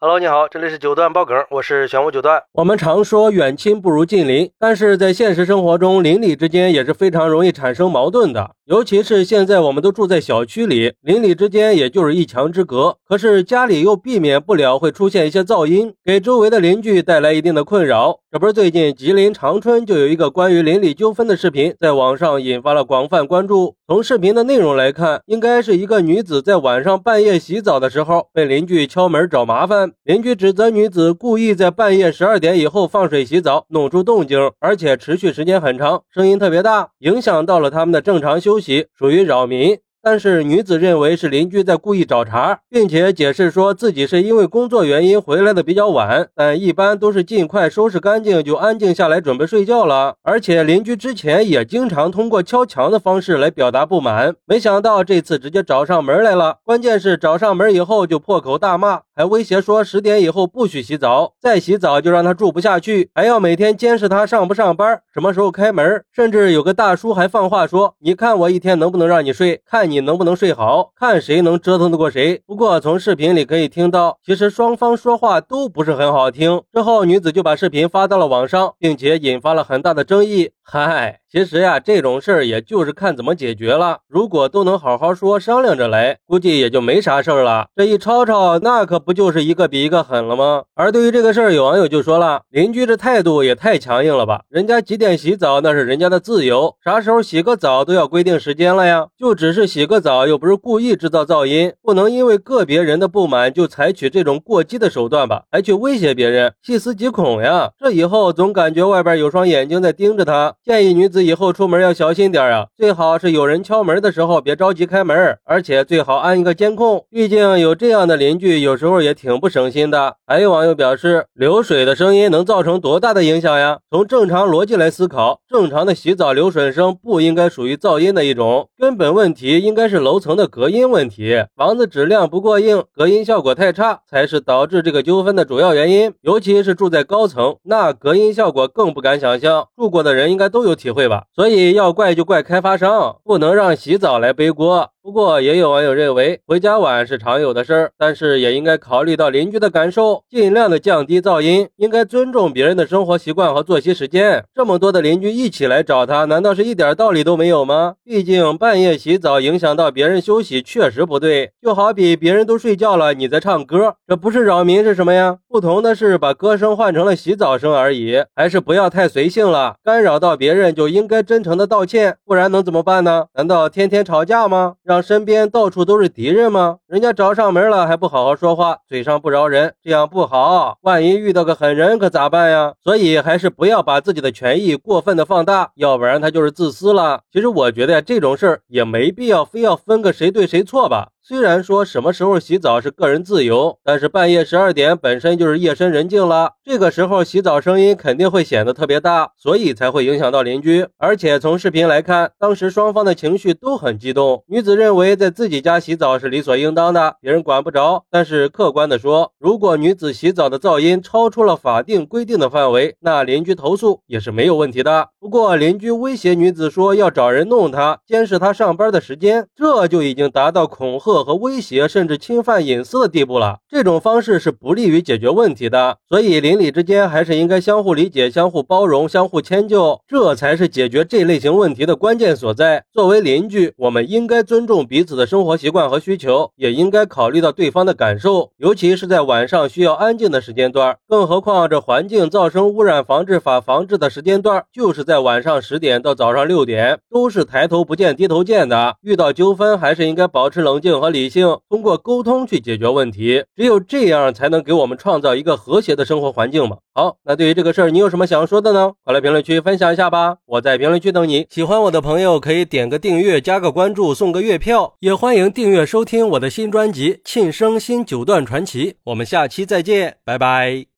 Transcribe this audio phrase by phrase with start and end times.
[0.00, 2.40] Hello，你好，这里是九段爆梗，我是玄武九段。
[2.52, 8.52] 我们常说远亲不如近邻，但是在现实生活中，邻里之间也是非常容易产生矛盾的。
[8.66, 18.20] 尤其是现在我们都住在小区里，邻里之间也就是一墙之隔，可是家里又避免不了会出现一些噪音，给周围的邻居带来一定的困扰。
[18.30, 23.76] 这不是最近吉林长春就有一个关于邻里纠纷的视频，在网上引发了广泛关注。
[23.86, 29.92] 从视频的内容来看，应该是一个女子在晚上半夜洗澡的时候，被邻居敲门找麻烦。
[30.04, 39.78] 邻居指责女子故意在半夜十二点以后放水洗澡，弄出动静，而且持续时间很长，声音特别大，影响到了他们的正常休息，属于扰民。
[40.10, 50.14] 但是女子认为是邻居在故意找茬，并且解释说自己是因为工作原因回来的比较晚，但一般都是尽快收拾干净就安静下来准备睡觉了。
[50.22, 56.56] 而且邻居之前也经常通过敲墙的方式来表达不满，没想到这次直接找上门来了。
[56.64, 66.02] 关键是找上门以后就破口大骂，还威胁说十点以后不许洗澡，再洗澡就让他住不下去，还要每天监视他上不上班，什么时候开门。
[66.10, 69.60] 甚至有个大叔还放话说：“你看我一天能不能让你睡？
[69.66, 70.92] 看。”你能不能睡好？
[70.96, 72.42] 看谁能折腾得过谁。
[72.46, 76.62] 不过从视频里可以听到，其实双方说话都不是很好听。
[76.72, 80.50] 之后女子就把视频发到了网上，并且引发了很大的争议。
[80.62, 81.20] 嗨。
[81.30, 83.98] 其实呀，这种事儿也就是看怎么解决了。
[84.08, 87.66] 如果都能好好说，商量着来，估计也就没啥事儿了。
[87.76, 90.62] 这一吵吵，那可不就是一个比一个狠了吗？
[90.74, 94.40] 而对于这个事儿，有网友就说了：“邻居这态度也太强硬了吧？
[94.48, 99.08] 人家几点洗澡那是人家的自由，啥时候洗个澡都要规定时间了呀？
[99.18, 105.42] 就只是洗个澡，又不是故意制造噪音，不能因为个别人的不满就采取这种过激的手段吧？
[105.50, 107.70] 还去威胁别人，细思极恐呀！
[107.78, 110.54] 这以后总感觉外边有双眼睛在盯着他。
[110.64, 112.66] 建议女子。”以后出门要小心点啊！
[112.76, 117.04] 最好是有人敲门的时候别着急开门，而且最好安一个监控。
[117.10, 120.16] 毕竟有这样的邻居，有时候也挺不省心的。
[120.26, 123.78] 还有网友表示，流水的声音能造成多大的影响呀？
[123.90, 136.14] 从正常逻辑来思考，正常的洗澡流水声不应该属于噪音的一种，根本问题应该是楼层的隔音问题，房子质量不过硬，隔音效果太差，才是导致这个纠纷的主要原因。
[136.22, 141.24] 尤其是住在高层，那隔音效果更不敢想象，住过的人应该都有体会吧。
[141.34, 144.88] 所以要怪就怪开发商，不能让洗澡来背锅。
[145.08, 154.44] 不过也有网友认为，回家晚是常有的事儿，但是也应该考虑到邻居的感受，尽量的降低噪音，应该尊重别人的生活习惯和作息时间。
[154.54, 157.94] 这么多的邻居一起来找他，难道是一点道理都没有吗？
[158.04, 161.52] 毕竟半夜洗澡影响到别人休息，确实不对。
[161.62, 165.38] 就好比别人都睡觉了，你在唱歌，这不是扰民是什么呀？
[165.48, 168.22] 不同的是把歌声换成了洗澡声而已。
[168.36, 173.28] 还是不要太随性了，干扰到别人就应该真诚的道歉，不然能怎么办呢？
[173.32, 174.74] 难道天天吵架吗？
[174.84, 174.97] 让。
[175.02, 176.78] 身边到处都是敌人吗？
[176.86, 180.78] 人家找上门了还不好好说话，嘴上不饶人，这样不好。
[180.82, 182.74] 万一遇到个狠人可咋办呀？
[182.82, 187.20] 所以还是不要把自己的权益过分的放大，要不然他就是自私了。
[187.32, 191.08] 其实我觉得，这种事儿也没必要非要分个谁对谁错吧。
[191.28, 200.86] 虽然说什么时候洗澡是个人自由，但是半夜十二点本身就是夜深人静了，这个时候洗澡声音肯定会显得特别大，所以才会影响到邻居。
[200.96, 208.04] 而且从视频来看，当时双方的情绪都很激动，女子认为在自己家洗澡是理所应当的，别人管不着。
[208.10, 215.10] 但是客观的说，如果女子洗澡的噪音超出了法定规定的范围，那邻居投诉也是没有问题的。
[215.20, 221.17] 不过邻居威胁女子说要找人弄她，监视她上班的时间，这就已经达到恐吓。
[221.24, 225.98] 和威胁甚至侵犯隐私的地步了，这种方式是不利于解决问题的。
[226.08, 232.84] 所以邻里之间还是应该相互理解、相互包容、相互迁就，这才是解决这类型问题的关键所在。
[232.92, 240.96] 作为邻居，我们应该尊重彼此的生活习惯和需求，也应该考虑到对方的感受，尤其是在晚上需要安静的时间段。
[241.08, 248.96] 更何况这环境噪声污染防治法防治的时间段就是在晚上十点到早上六点，都是抬头不见低头见的。
[249.02, 256.78] 遇到纠纷还是应该保持冷静和理性通过沟通去解决问题，只有这样才能给我们创造一个和谐的生活环境嘛。
[256.94, 258.92] 好，那对于这个事儿，你有什么想说的呢？
[259.04, 261.46] 快来评论区分享一下吧，我在评论区等你。
[261.48, 268.92] 喜欢我的朋友可以点个订阅，加个关注，送个月票，也欢迎订阅收听我的新专辑《庆生新九段传奇》。
[269.04, 270.88] 我们下期再见，拜拜。